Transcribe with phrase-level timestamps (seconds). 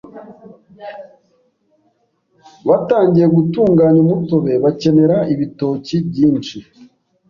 [2.67, 6.57] Batangiye gutunganya umutobe bakenera ibitoki byinshi,